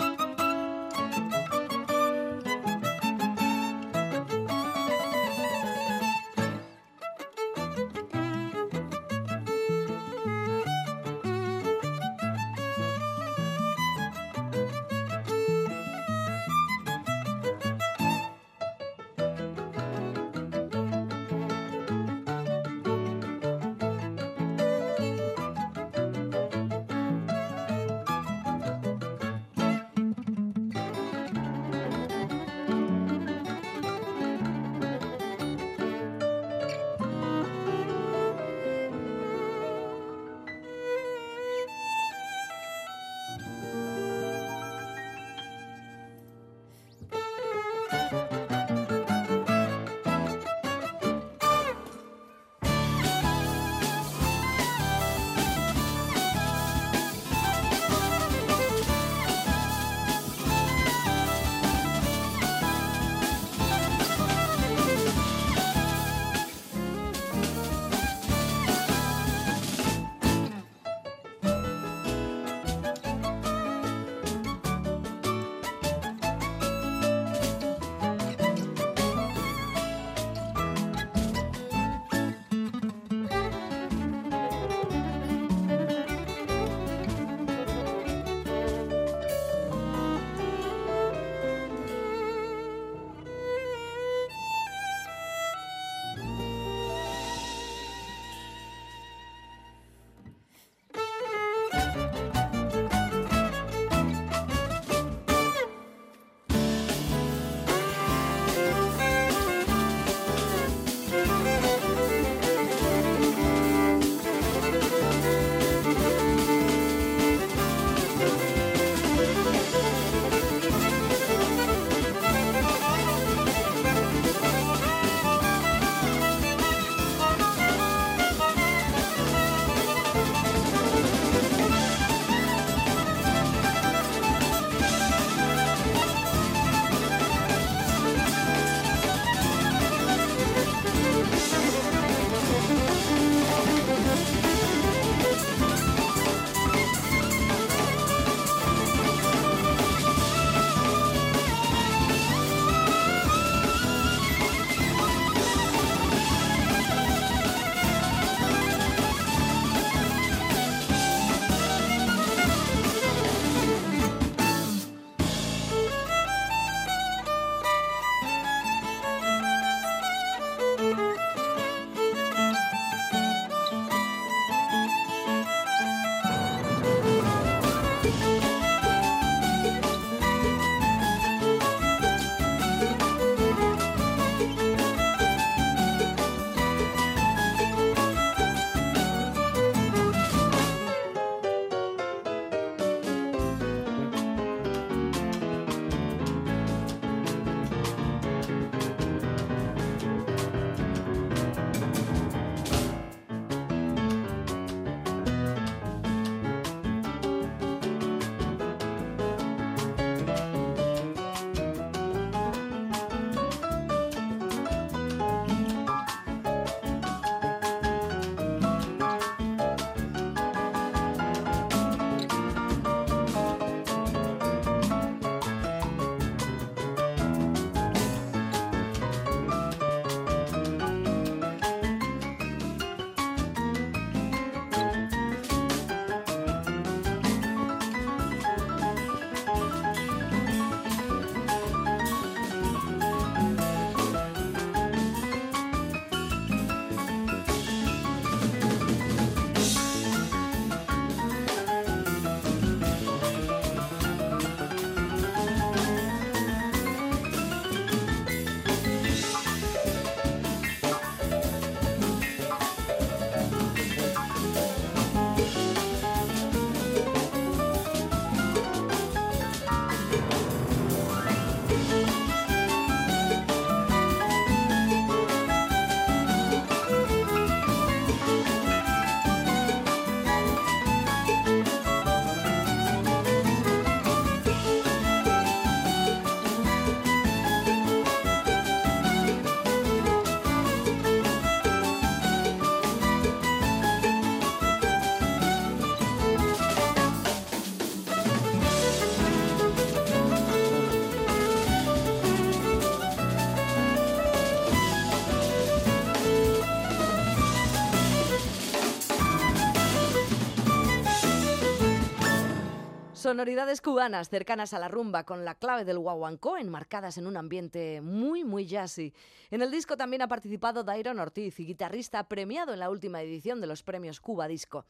Sonoridades 313.28 313.82
cubanas 313.82 314.30
cercanas 314.30 314.74
a 314.74 314.80
la 314.80 314.88
rumba 314.88 315.26
con 315.26 315.44
la 315.44 315.56
clave 315.56 315.84
del 315.84 316.00
guaguancó 316.00 316.56
enmarcadas 316.56 317.18
en 317.18 317.28
un 317.28 317.36
ambiente 317.36 318.00
muy, 318.00 318.46
muy 318.46 318.66
jazzy. 318.66 319.14
En 319.52 319.62
el 319.62 319.70
disco 319.70 319.98
también 319.98 320.22
ha 320.22 320.30
participado 320.30 320.86
Dairon 320.86 321.20
Ortiz, 321.20 321.58
guitarrista 321.58 322.30
premiado 322.30 322.72
en 322.72 322.80
la 322.80 322.90
última 322.90 323.22
edición 323.22 323.60
de 323.60 323.68
los 323.68 323.84
premios 323.84 324.22
Cuba 324.22 324.48
Disco. 324.48 324.86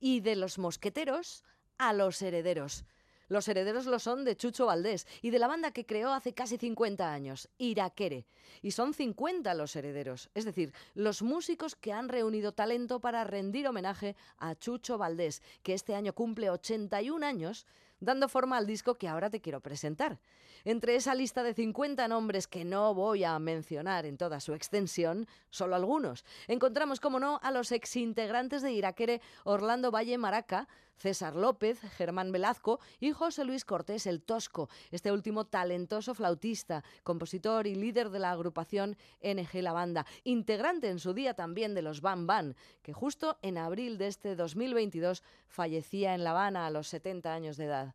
Y 0.00 0.20
de 0.20 0.36
los 0.36 0.58
mosqueteros 0.58 1.44
a 1.78 1.94
los 1.94 2.20
herederos. 2.20 2.84
Los 3.28 3.46
herederos 3.46 3.86
lo 3.86 3.98
son 3.98 4.24
de 4.24 4.36
Chucho 4.36 4.66
Valdés 4.66 5.06
y 5.20 5.30
de 5.30 5.38
la 5.38 5.46
banda 5.46 5.70
que 5.70 5.84
creó 5.84 6.12
hace 6.12 6.32
casi 6.32 6.56
50 6.56 7.12
años, 7.12 7.48
Iraquere. 7.58 8.26
Y 8.62 8.70
son 8.70 8.94
50 8.94 9.52
los 9.54 9.76
herederos, 9.76 10.30
es 10.34 10.44
decir, 10.44 10.72
los 10.94 11.22
músicos 11.22 11.76
que 11.76 11.92
han 11.92 12.08
reunido 12.08 12.52
talento 12.52 13.00
para 13.00 13.24
rendir 13.24 13.68
homenaje 13.68 14.16
a 14.38 14.54
Chucho 14.54 14.96
Valdés, 14.96 15.42
que 15.62 15.74
este 15.74 15.94
año 15.94 16.14
cumple 16.14 16.50
81 16.50 17.24
años 17.24 17.66
dando 18.00 18.28
forma 18.28 18.56
al 18.56 18.66
disco 18.66 18.94
que 18.94 19.08
ahora 19.08 19.30
te 19.30 19.40
quiero 19.40 19.60
presentar. 19.60 20.18
Entre 20.64 20.96
esa 20.96 21.14
lista 21.14 21.42
de 21.42 21.54
50 21.54 22.08
nombres 22.08 22.46
que 22.46 22.64
no 22.64 22.94
voy 22.94 23.24
a 23.24 23.38
mencionar 23.38 24.06
en 24.06 24.16
toda 24.16 24.40
su 24.40 24.54
extensión, 24.54 25.26
solo 25.50 25.76
algunos, 25.76 26.24
encontramos, 26.46 27.00
como 27.00 27.20
no, 27.20 27.38
a 27.42 27.50
los 27.50 27.72
exintegrantes 27.72 28.62
de 28.62 28.72
Iraquere 28.72 29.20
Orlando 29.44 29.90
Valle 29.90 30.18
Maraca, 30.18 30.68
César 30.98 31.34
López, 31.36 31.80
Germán 31.96 32.32
Velazco 32.32 32.80
y 33.00 33.12
José 33.12 33.44
Luis 33.44 33.64
Cortés 33.64 34.06
el 34.06 34.22
Tosco, 34.22 34.68
este 34.90 35.12
último 35.12 35.46
talentoso 35.46 36.14
flautista, 36.14 36.84
compositor 37.04 37.66
y 37.66 37.74
líder 37.74 38.10
de 38.10 38.18
la 38.18 38.32
agrupación 38.32 38.96
NG 39.22 39.62
La 39.62 39.72
Banda, 39.72 40.06
integrante 40.24 40.88
en 40.88 40.98
su 40.98 41.14
día 41.14 41.34
también 41.34 41.74
de 41.74 41.82
los 41.82 42.00
Ban 42.00 42.26
Ban, 42.26 42.56
que 42.82 42.92
justo 42.92 43.38
en 43.42 43.58
abril 43.58 43.96
de 43.96 44.08
este 44.08 44.36
2022 44.36 45.22
fallecía 45.46 46.14
en 46.14 46.24
La 46.24 46.30
Habana 46.30 46.66
a 46.66 46.70
los 46.70 46.88
70 46.88 47.32
años 47.32 47.56
de 47.56 47.64
edad. 47.64 47.94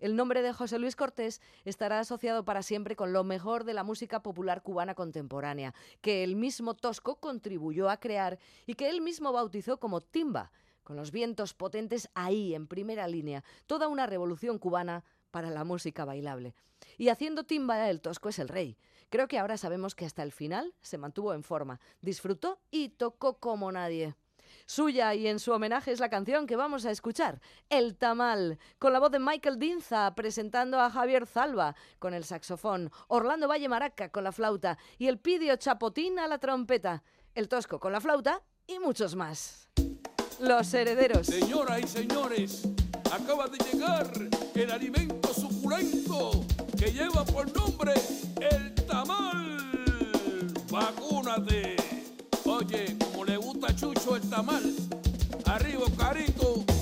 El 0.00 0.16
nombre 0.16 0.42
de 0.42 0.52
José 0.52 0.78
Luis 0.78 0.96
Cortés 0.96 1.40
estará 1.64 2.00
asociado 2.00 2.44
para 2.44 2.62
siempre 2.62 2.96
con 2.96 3.12
lo 3.12 3.24
mejor 3.24 3.64
de 3.64 3.74
la 3.74 3.84
música 3.84 4.22
popular 4.22 4.62
cubana 4.62 4.94
contemporánea, 4.94 5.74
que 6.00 6.22
el 6.24 6.36
mismo 6.36 6.74
Tosco 6.74 7.16
contribuyó 7.16 7.88
a 7.88 7.98
crear 7.98 8.38
y 8.66 8.74
que 8.74 8.90
él 8.90 9.00
mismo 9.00 9.32
bautizó 9.32 9.78
como 9.78 10.00
timba, 10.00 10.50
con 10.84 10.96
los 10.96 11.10
vientos 11.10 11.54
potentes 11.54 12.08
ahí, 12.14 12.54
en 12.54 12.68
primera 12.68 13.08
línea, 13.08 13.42
toda 13.66 13.88
una 13.88 14.06
revolución 14.06 14.58
cubana 14.58 15.04
para 15.30 15.50
la 15.50 15.64
música 15.64 16.04
bailable. 16.04 16.54
Y 16.98 17.08
haciendo 17.08 17.44
timba 17.44 17.88
el 17.90 18.00
Tosco 18.00 18.28
es 18.28 18.38
el 18.38 18.48
rey. 18.48 18.76
Creo 19.10 19.26
que 19.26 19.38
ahora 19.38 19.56
sabemos 19.56 19.94
que 19.94 20.06
hasta 20.06 20.22
el 20.22 20.32
final 20.32 20.74
se 20.82 20.98
mantuvo 20.98 21.34
en 21.34 21.42
forma, 21.42 21.80
disfrutó 22.00 22.60
y 22.70 22.90
tocó 22.90 23.38
como 23.38 23.72
nadie. 23.72 24.14
Suya 24.66 25.14
y 25.14 25.26
en 25.26 25.38
su 25.38 25.52
homenaje 25.52 25.92
es 25.92 26.00
la 26.00 26.08
canción 26.08 26.46
que 26.46 26.56
vamos 26.56 26.86
a 26.86 26.90
escuchar, 26.90 27.40
El 27.68 27.96
Tamal, 27.96 28.58
con 28.78 28.92
la 28.92 29.00
voz 29.00 29.10
de 29.10 29.18
Michael 29.18 29.58
Dinza 29.58 30.14
presentando 30.14 30.80
a 30.80 30.90
Javier 30.90 31.26
Zalba 31.26 31.74
con 31.98 32.14
el 32.14 32.24
saxofón, 32.24 32.90
Orlando 33.08 33.48
Valle 33.48 33.68
Maraca 33.68 34.10
con 34.10 34.24
la 34.24 34.32
flauta 34.32 34.78
y 34.98 35.08
el 35.08 35.18
Pidio 35.18 35.56
Chapotín 35.56 36.18
a 36.18 36.28
la 36.28 36.38
trompeta, 36.38 37.02
el 37.34 37.48
Tosco 37.48 37.78
con 37.78 37.92
la 37.92 38.00
flauta 38.00 38.42
y 38.66 38.78
muchos 38.78 39.16
más. 39.16 39.68
Los 40.40 40.74
herederos. 40.74 41.26
Señoras 41.26 41.80
y 41.82 41.86
señores, 41.86 42.62
acaba 43.12 43.46
de 43.48 43.58
llegar 43.58 44.10
el 44.54 44.70
alimento 44.70 45.32
suculento 45.32 46.44
que 46.76 46.92
lleva 46.92 47.24
por 47.24 47.50
nombre 47.56 47.94
el 48.40 48.74
tamal. 48.86 49.58
Vacúnate. 50.70 51.76
Oye, 52.44 52.96
como 52.98 53.24
le 53.24 53.36
gusta 53.36 53.68
a 53.68 53.76
Chucho 53.76 54.16
el 54.16 54.28
tamal, 54.28 54.74
arriba 55.46 55.86
carito. 55.96 56.73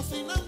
Ahora 0.00 0.39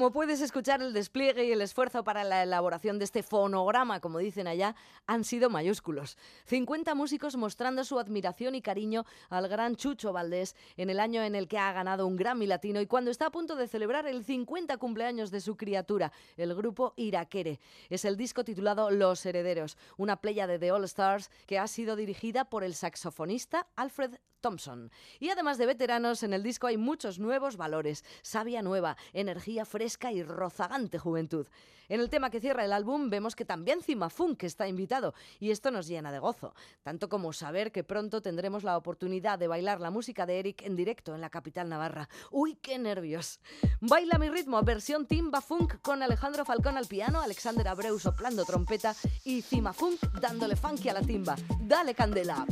Como 0.00 0.12
puedes 0.12 0.40
escuchar, 0.40 0.80
el 0.80 0.94
despliegue 0.94 1.44
y 1.44 1.52
el 1.52 1.60
esfuerzo 1.60 2.04
para 2.04 2.24
la 2.24 2.42
elaboración 2.42 2.98
de 2.98 3.04
este 3.04 3.22
fonograma, 3.22 4.00
como 4.00 4.18
dicen 4.18 4.46
allá, 4.46 4.74
han 5.06 5.24
sido 5.24 5.50
mayúsculos. 5.50 6.16
50 6.46 6.94
músicos 6.94 7.36
mostrando 7.36 7.84
su 7.84 7.98
admiración 7.98 8.54
y 8.54 8.62
cariño 8.62 9.04
al 9.28 9.46
gran 9.46 9.76
Chucho 9.76 10.14
Valdés 10.14 10.56
en 10.78 10.88
el 10.88 11.00
año 11.00 11.22
en 11.22 11.34
el 11.34 11.48
que 11.48 11.58
ha 11.58 11.70
ganado 11.74 12.06
un 12.06 12.16
Grammy 12.16 12.46
Latino 12.46 12.80
y 12.80 12.86
cuando 12.86 13.10
está 13.10 13.26
a 13.26 13.30
punto 13.30 13.56
de 13.56 13.68
celebrar 13.68 14.06
el 14.06 14.24
50 14.24 14.78
cumpleaños 14.78 15.30
de 15.30 15.42
su 15.42 15.58
criatura, 15.58 16.12
el 16.38 16.54
grupo 16.54 16.94
Iraquere. 16.96 17.60
Es 17.90 18.06
el 18.06 18.16
disco 18.16 18.42
titulado 18.42 18.90
Los 18.90 19.26
Herederos, 19.26 19.76
una 19.98 20.16
playa 20.16 20.46
de 20.46 20.58
The 20.58 20.72
All 20.72 20.84
Stars 20.84 21.30
que 21.46 21.58
ha 21.58 21.66
sido 21.66 21.94
dirigida 21.94 22.46
por 22.46 22.64
el 22.64 22.74
saxofonista 22.74 23.66
Alfred 23.76 24.14
Thompson. 24.40 24.90
Y 25.18 25.30
además 25.30 25.58
de 25.58 25.66
veteranos, 25.66 26.22
en 26.22 26.32
el 26.32 26.42
disco 26.42 26.66
hay 26.66 26.76
muchos 26.76 27.18
nuevos 27.18 27.56
valores, 27.56 28.04
savia 28.22 28.62
nueva, 28.62 28.96
energía 29.12 29.64
fresca 29.64 30.12
y 30.12 30.22
rozagante 30.22 30.98
juventud. 30.98 31.46
En 31.90 32.00
el 32.00 32.08
tema 32.08 32.30
que 32.30 32.40
cierra 32.40 32.64
el 32.64 32.72
álbum 32.72 33.10
vemos 33.10 33.34
que 33.34 33.44
también 33.44 33.82
Cima 33.82 34.10
Funk 34.10 34.44
está 34.44 34.68
invitado 34.68 35.12
y 35.40 35.50
esto 35.50 35.72
nos 35.72 35.88
llena 35.88 36.12
de 36.12 36.20
gozo, 36.20 36.54
tanto 36.84 37.08
como 37.08 37.32
saber 37.32 37.72
que 37.72 37.82
pronto 37.82 38.22
tendremos 38.22 38.62
la 38.62 38.76
oportunidad 38.76 39.40
de 39.40 39.48
bailar 39.48 39.80
la 39.80 39.90
música 39.90 40.24
de 40.24 40.38
Eric 40.38 40.62
en 40.62 40.76
directo 40.76 41.16
en 41.16 41.20
la 41.20 41.30
capital 41.30 41.68
navarra. 41.68 42.08
¡Uy, 42.30 42.54
qué 42.54 42.78
nervios! 42.78 43.40
Baila 43.80 44.18
mi 44.18 44.28
ritmo, 44.28 44.62
versión 44.62 45.06
Timba 45.06 45.40
Funk 45.40 45.82
con 45.82 46.00
Alejandro 46.04 46.44
Falcón 46.44 46.76
al 46.76 46.86
piano, 46.86 47.22
Alexander 47.22 47.66
Abreu 47.66 47.98
soplando 47.98 48.44
trompeta 48.44 48.94
y 49.24 49.42
Cima 49.42 49.72
Funk 49.72 50.00
dándole 50.20 50.54
funky 50.54 50.90
a 50.90 50.94
la 50.94 51.02
timba. 51.02 51.34
¡Dale 51.60 51.92
candela! 51.96 52.46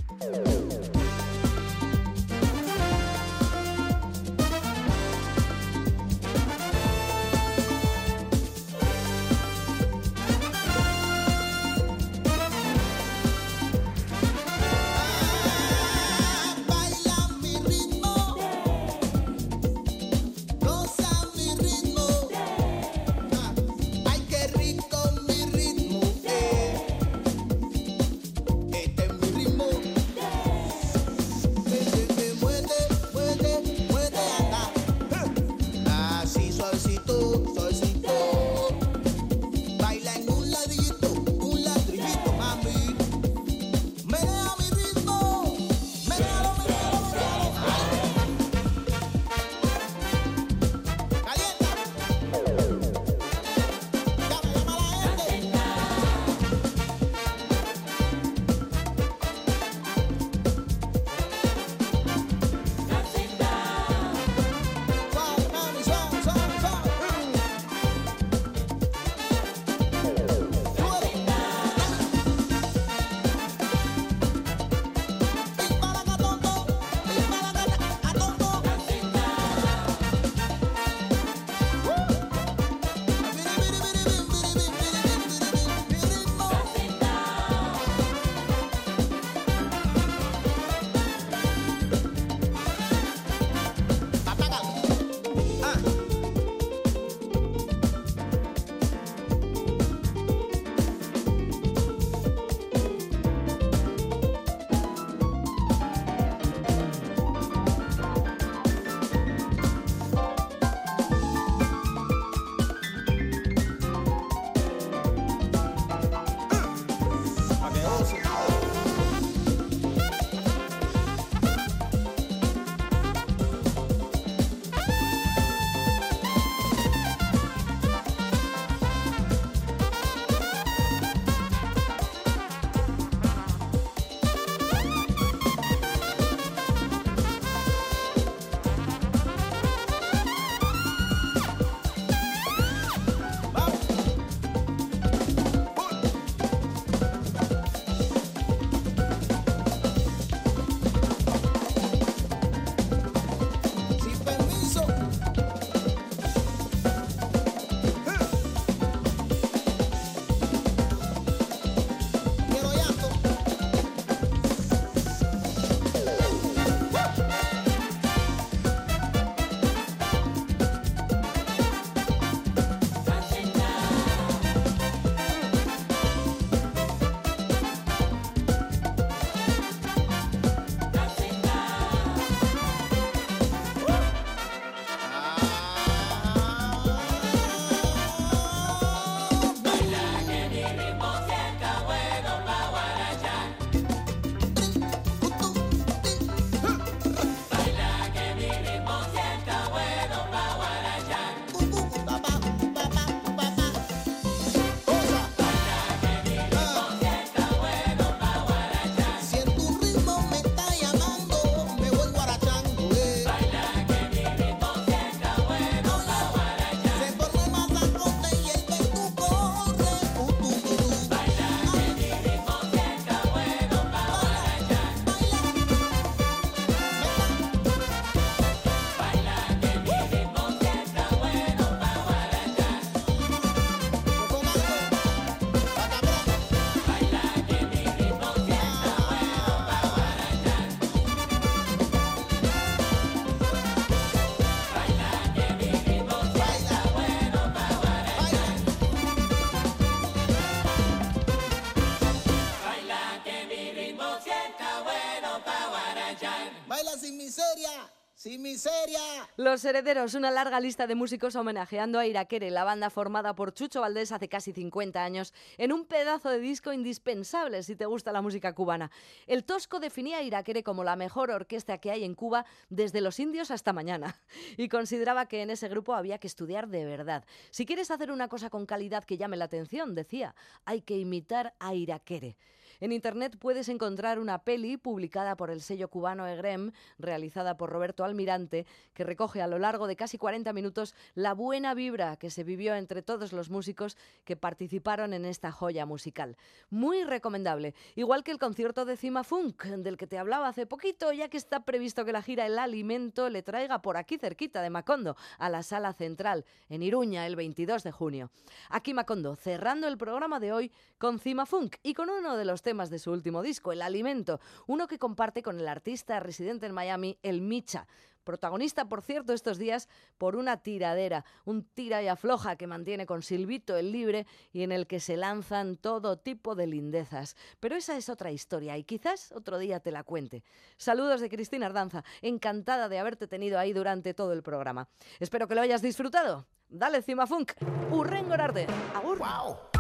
Sin 258.19 258.43
miseria. 258.43 258.99
Los 259.37 259.65
Herederos, 259.65 260.15
una 260.15 260.33
larga 260.33 260.59
lista 260.59 260.89
de 260.89 260.97
músicos 260.97 261.37
homenajeando 261.37 262.01
a 262.01 262.07
Iraquere, 262.09 262.51
la 262.51 262.65
banda 262.65 262.91
formada 262.91 263.37
por 263.37 263.55
Chucho 263.55 263.83
Valdés 263.83 264.11
hace 264.11 264.29
casi 264.29 264.53
50 264.53 265.05
años, 265.05 265.33
en 265.57 265.73
un 265.73 265.85
pedazo 265.85 266.29
de 266.29 266.41
disco 266.41 266.73
indispensable 266.73 267.63
si 267.63 267.77
te 267.77 267.87
gusta 267.87 268.11
la 268.11 268.21
música 268.21 268.57
cubana. 268.57 268.91
El 269.29 269.45
Tosco 269.45 269.79
definía 269.79 270.19
a 270.19 270.23
Iraquere 270.25 270.65
como 270.65 270.83
la 270.83 270.97
mejor 270.97 271.31
orquesta 271.31 271.79
que 271.79 271.93
hay 271.93 272.03
en 272.03 272.17
Cuba 272.17 272.45
desde 272.71 273.01
los 273.01 273.21
indios 273.21 273.53
hasta 273.53 273.73
mañana 273.73 274.21
y 274.57 274.69
consideraba 274.69 275.27
que 275.27 275.43
en 275.43 275.51
ese 275.51 275.69
grupo 275.69 275.95
había 275.95 276.19
que 276.19 276.27
estudiar 276.27 276.67
de 276.67 276.85
verdad. 276.85 277.25
Si 277.51 277.67
quieres 277.67 277.93
hacer 277.93 278.11
una 278.11 278.27
cosa 278.27 278.51
con 278.51 278.67
calidad 278.67 279.05
que 279.05 279.17
llame 279.17 279.37
la 279.37 279.45
atención, 279.45 279.95
decía, 279.95 280.35
hay 280.65 280.83
que 280.83 280.99
imitar 280.99 281.55
a 281.61 281.73
Iraquere. 281.73 282.37
En 282.81 282.93
internet 282.93 283.37
puedes 283.41 283.69
encontrar 283.69 284.21
una 284.21 284.45
peli 284.45 284.77
publicada 284.77 285.37
por 285.37 285.51
el 285.51 285.63
sello 285.63 285.89
cubano 285.89 286.29
Egrem, 286.29 286.71
realizada 286.97 287.57
por 287.57 287.71
Roberto 287.71 288.05
Almirante, 288.05 288.67
que 288.95 289.03
recoge 289.03 289.43
a 289.43 289.49
lo 289.49 289.59
largo 289.59 289.89
de 289.89 289.97
casi 289.97 290.17
40 290.17 290.53
minutos 290.53 290.95
la 291.17 291.35
buena 291.35 291.75
vibra 291.75 292.17
que 292.17 292.31
se 292.31 292.45
vivió 292.45 292.77
entre 292.77 293.03
todos 293.03 293.33
los 293.33 293.51
músicos 293.51 293.97
que 294.25 294.37
participaron 294.37 295.13
en 295.13 295.25
esta 295.25 295.51
joya 295.51 295.87
musical. 295.87 296.37
Muy 296.71 297.03
recomendable, 297.03 297.75
igual 297.97 298.23
que 298.23 298.31
el 298.31 298.39
concierto 298.39 298.85
de 298.85 298.97
Cima 298.97 299.25
Funk, 299.25 299.65
del 299.65 299.97
que 299.97 300.07
te 300.07 300.19
hablaba 300.19 300.47
hace 300.47 300.67
poquito, 300.67 301.13
ya 301.13 301.29
que 301.29 301.37
está 301.37 301.65
previsto 301.65 302.05
que 302.05 302.13
la 302.13 302.23
gira 302.23 302.47
El 302.47 302.61
Alimento 302.61 303.29
le 303.29 303.43
traiga 303.43 303.83
por 303.83 303.97
aquí 303.97 304.19
cerquita 304.19 304.63
de 304.63 304.71
Macondo, 304.71 305.17
a 305.39 305.51
la 305.51 305.65
sala 305.65 305.95
central, 305.95 306.45
en 306.69 306.85
Iruña, 306.85 307.27
el 307.27 307.35
22 307.35 307.83
de 307.83 307.91
junio. 307.91 308.31
Aquí 308.71 308.95
Macondo, 308.95 309.35
cerrando 309.35 309.89
el 309.89 309.99
programa 309.99 310.39
de 310.39 310.53
hoy 310.53 310.71
con 310.99 311.19
Cima 311.19 311.45
Funk 311.45 311.77
y 311.83 311.95
con 311.95 312.09
uno 312.09 312.37
de 312.37 312.45
los 312.45 312.63
temas 312.69 312.91
de 312.91 312.99
su 312.99 313.11
último 313.11 313.41
disco, 313.41 313.73
El 313.73 313.81
Alimento, 313.81 314.41
uno 314.67 314.87
que 314.87 314.99
comparte 314.99 315.43
con 315.43 315.59
el 315.59 315.67
artista 315.69 316.21
residente 316.21 316.67
en 316.67 316.75
Miami, 316.75 317.19
El 317.23 317.41
Micha. 317.41 317.87
Protagonista, 318.25 318.85
por 318.91 319.01
cierto, 319.01 319.33
estos 319.33 319.57
días 319.57 319.89
por 320.19 320.37
una 320.37 320.59
tiradera, 320.59 321.25
un 321.47 321.65
tira 321.65 322.03
y 322.03 322.09
afloja 322.09 322.57
que 322.57 322.67
mantiene 322.67 323.07
con 323.07 323.23
Silvito 323.23 323.75
el 323.79 323.91
libre 323.91 324.27
y 324.53 324.65
en 324.65 324.73
el 324.73 324.87
que 324.87 325.01
se 325.01 325.17
lanzan 325.17 325.77
todo 325.77 326.19
tipo 326.19 326.55
de 326.55 326.67
lindezas. 326.67 327.37
Pero 327.59 327.75
esa 327.75 327.97
es 327.97 328.11
otra 328.11 328.31
historia 328.31 328.77
y 328.77 328.85
quizás 328.85 329.33
otro 329.33 329.57
día 329.57 329.81
te 329.81 329.91
la 329.91 330.05
cuente. 330.05 330.45
Saludos 330.77 331.23
de 331.23 331.31
Cristina 331.31 331.65
Ardanza, 331.65 332.05
encantada 332.21 332.91
de 332.91 332.99
haberte 332.99 333.29
tenido 333.29 333.59
ahí 333.59 333.73
durante 333.73 334.13
todo 334.13 334.35
el 334.35 334.43
programa. 334.43 334.91
Espero 335.21 335.49
que 335.49 335.55
lo 335.55 335.63
hayas 335.63 335.81
disfrutado. 335.81 336.47
Dale, 336.69 337.01
Cima 337.01 337.27
Funk. 337.27 337.53
Urren 337.91 338.29
Gorarte. 338.29 338.67
Agur. 338.95 339.17
¡Wow! 339.21 339.78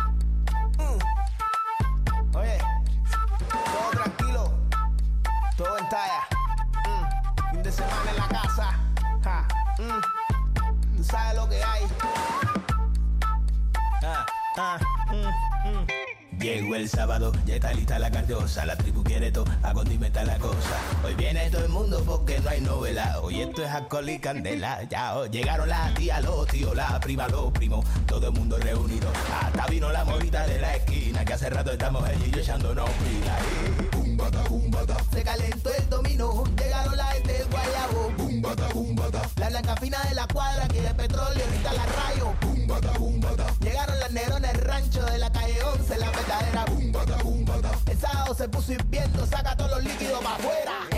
De 7.69 7.73
semana 7.73 8.11
en 8.11 8.17
la 8.17 8.29
casa. 8.29 8.79
Ja. 9.23 9.49
Mm. 9.79 11.03
Sabes 11.03 11.37
lo 11.37 11.49
que 11.49 11.63
hay. 11.63 11.83
Ah, 14.03 14.27
ah, 14.57 14.79
mm, 15.09 15.69
mm. 15.69 16.41
Llegó 16.41 16.77
el 16.77 16.89
sábado, 16.89 17.33
ya 17.45 17.57
está 17.57 17.75
lista 17.75 17.99
la 17.99 18.11
cardosa, 18.11 18.65
la 18.65 18.77
tribu 18.77 19.05
quiere 19.05 19.31
todo, 19.31 19.45
a 19.63 19.75
condimentar 19.75 20.25
la 20.25 20.39
cosa. 20.39 20.79
Hoy 21.05 21.15
viene 21.15 21.51
todo 21.51 21.65
el 21.65 21.69
mundo 21.69 22.03
porque 22.07 22.39
no 22.41 22.49
hay 22.49 22.61
novela, 22.63 23.21
hoy 23.21 23.43
esto 23.43 23.63
es 23.63 23.71
alcohol 23.71 24.09
y 24.09 24.19
candela. 24.19 24.85
Ya 24.85 25.19
oh, 25.19 25.27
llegaron 25.27 25.69
las 25.69 25.93
tías, 25.95 26.23
los 26.25 26.47
tíos, 26.47 26.75
la 26.75 26.99
prima, 27.01 27.29
los 27.29 27.53
primos, 27.53 27.85
todo 28.07 28.29
el 28.29 28.33
mundo 28.33 28.57
reunido. 28.57 29.11
Hasta 29.43 29.67
vino 29.67 29.93
la 29.93 30.05
movida 30.07 30.47
de 30.47 30.59
la 30.59 30.77
esquina, 30.77 31.23
que 31.23 31.35
hace 31.35 31.51
rato 31.51 31.73
estamos 31.73 32.03
allí 32.03 32.25
y 32.29 32.31
yo 32.31 32.41
echándonos 32.41 32.89
pila. 32.89 34.08
Bumbata, 34.19 34.97
Se 35.13 35.23
calentó 35.23 35.73
el 35.73 35.89
dominó, 35.89 36.43
llegaron 36.57 36.97
la 36.97 37.05
gente 37.07 37.33
del 37.35 37.49
guayabo. 37.49 38.11
bumbata, 38.19 38.69
bumbata, 38.75 39.23
La 39.37 39.49
blanca 39.49 39.77
fina 39.77 40.03
de 40.09 40.15
la 40.17 40.27
cuadra, 40.27 40.67
que 40.67 40.81
de 40.81 40.93
petróleo, 40.95 41.45
ahorita 41.45 41.73
la 41.73 41.87
rayo. 41.87 42.35
bumbata, 42.41 42.99
bumbata, 42.99 43.47
Llegaron 43.61 44.01
las 44.01 44.11
negros 44.11 44.39
en 44.39 44.45
el 44.47 44.61
rancho 44.61 45.05
de 45.07 45.19
la 45.19 45.31
calle 45.31 45.63
11, 45.63 45.99
la 45.99 46.11
verdadera 46.11 46.65
bumbata, 46.65 47.17
bumbata. 47.23 47.71
El 47.87 48.01
sábado 48.01 48.35
se 48.35 48.49
puso 48.49 48.73
hirviendo, 48.73 49.25
saca 49.25 49.57
todos 49.57 49.71
los 49.71 49.85
líquidos 49.85 50.21
para 50.21 50.35
afuera. 50.35 50.98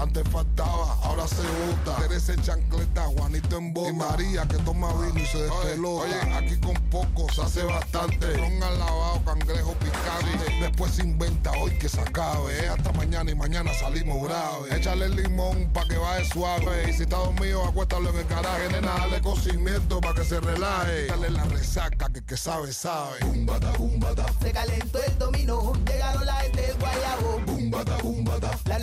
Antes 0.00 0.24
faltaba, 0.30 0.96
ahora 1.02 1.26
se 1.28 1.42
vota. 1.42 1.96
Teresa 2.00 2.32
en 2.32 2.42
chancleta, 2.42 3.02
Juanito 3.02 3.58
en 3.58 3.74
boca. 3.74 3.90
Y 3.90 3.92
María 3.92 4.46
que 4.46 4.56
toma 4.58 4.92
vino 4.94 5.18
y 5.20 5.26
se 5.26 5.42
despelota. 5.42 6.04
Oye, 6.04 6.34
aquí 6.34 6.56
con 6.58 6.74
poco 6.90 7.30
se 7.34 7.42
hace 7.42 7.62
bastante. 7.64 8.36
Ron 8.36 8.62
al 8.62 8.78
lavado, 8.78 9.22
cangrejo 9.24 9.74
picante. 9.74 10.60
Después 10.60 10.92
se 10.92 11.02
inventa 11.02 11.50
hoy 11.52 11.72
que 11.78 11.88
se 11.88 12.00
acabe. 12.00 12.68
Hasta 12.68 12.92
mañana 12.92 13.30
y 13.30 13.34
mañana 13.34 13.72
salimos 13.74 14.26
graves. 14.26 14.72
Échale 14.72 15.04
el 15.06 15.16
limón 15.16 15.70
pa' 15.72 15.86
que 15.86 15.98
baje 15.98 16.24
suave. 16.26 16.88
Y 16.88 16.92
si 16.94 17.02
está 17.02 17.16
dormido, 17.16 17.64
acuéstalo 17.66 18.10
en 18.10 18.16
el 18.16 18.26
garaje. 18.26 18.68
Nena, 18.70 18.92
dale 18.98 19.20
cocimiento 19.20 20.00
pa' 20.00 20.14
que 20.14 20.24
se 20.24 20.40
relaje. 20.40 21.06
Dale 21.06 21.30
la 21.30 21.44
resaca 21.44 22.08
que 22.10 22.22
que 22.22 22.36
sabe, 22.36 22.72
sabe. 22.72 23.18
Bumbata, 23.24 23.72
bumbata, 23.72 24.26
Se 24.40 24.52
calentó 24.52 24.98
el 25.02 25.18
dominó, 25.18 25.72
llegaron 25.84 26.24
la 26.24 26.34
gente 26.36 26.62
del 26.62 26.76
guayabo. 26.78 27.40
bumbata, 27.44 27.96
bumbata, 27.96 28.29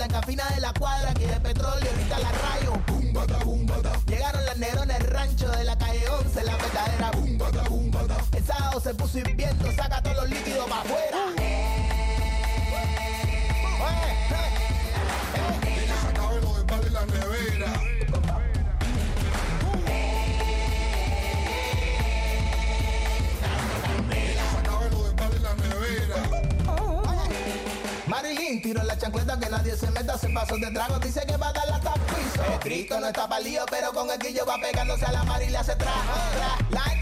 La 0.08 0.22
blanca 0.22 0.28
fina 0.28 0.50
de 0.56 0.62
la 0.62 0.72
cuadra, 0.72 1.14
que 1.14 1.28
de 1.28 1.40
petróleo, 1.42 1.90
ahorita 1.92 2.20
la 2.20 2.32
rayo. 2.32 2.82
bumbata, 2.88 3.44
bumbata, 3.44 3.92
Llegaron 4.08 4.46
las 4.46 4.58
negros 4.58 4.84
en 4.84 4.92
el 4.92 5.02
rancho 5.02 5.50
de 5.50 5.64
la 5.66 5.78
calle 5.78 6.08
11, 6.08 6.44
la 6.46 6.56
verdadera 6.56 7.12
bumbata, 7.12 7.64
bumbata. 7.64 8.16
El 8.32 8.46
sábado 8.46 8.80
se 8.80 8.94
puso 8.94 9.18
hirviendo, 9.20 9.70
saca 9.74 10.02
Tiró 28.68 28.82
en 28.82 28.88
la 28.88 28.98
chancleta 28.98 29.40
que 29.40 29.50
nadie 29.50 29.78
se 29.78 29.90
meta, 29.92 30.18
se 30.18 30.28
pasó 30.28 30.58
de 30.58 30.70
trago, 30.72 31.00
dice 31.00 31.22
que 31.26 31.38
va 31.38 31.48
a 31.48 31.54
dar 31.54 31.94
piso. 32.04 32.44
El 32.52 32.60
grito 32.60 33.00
no 33.00 33.08
está 33.08 33.40
lío, 33.40 33.64
pero 33.72 33.94
con 33.94 34.12
el 34.12 34.20
guillo 34.20 34.46
va 34.46 34.58
pegándose 34.60 35.06
a 35.06 35.12
la 35.14 35.24
mar 35.24 35.42
y 35.42 35.50
le 35.50 35.58
hace 35.58 35.74
tra, 35.78 35.94
tra. 36.70 36.97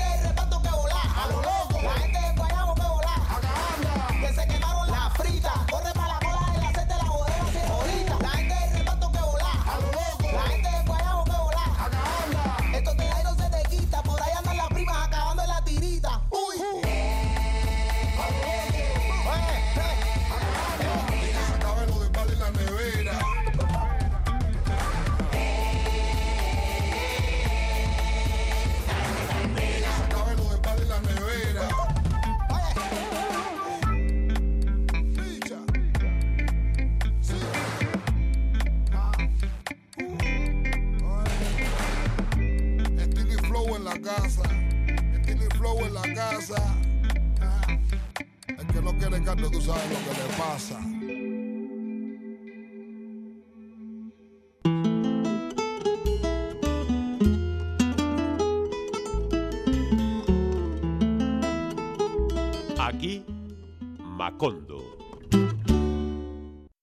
Macondo. 64.45 64.74